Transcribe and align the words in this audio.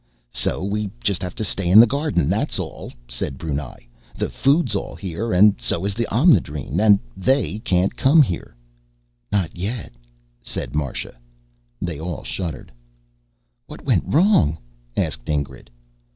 "So 0.33 0.63
we 0.63 0.89
just 1.03 1.21
have 1.21 1.35
to 1.35 1.43
stay 1.43 1.69
in 1.69 1.79
the 1.79 1.85
garden, 1.85 2.27
that's 2.27 2.57
all," 2.57 2.91
said 3.07 3.37
Brunei. 3.37 3.85
"The 4.17 4.31
food's 4.31 4.73
all 4.73 4.95
here, 4.95 5.31
and 5.31 5.53
so 5.61 5.85
is 5.85 5.93
the 5.93 6.07
Omnidrene. 6.11 6.79
And 6.79 6.97
they 7.15 7.59
can't 7.59 7.95
come 7.95 8.23
here." 8.23 8.55
"Not 9.31 9.55
yet," 9.55 9.91
said 10.41 10.73
Marsha. 10.73 11.13
They 11.79 11.99
all 11.99 12.23
shuddered. 12.23 12.71
"What 13.67 13.85
went 13.85 14.03
wrong?" 14.11 14.57
asked 14.97 15.27
Ingrid. 15.29 15.69